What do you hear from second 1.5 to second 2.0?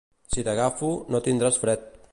fred!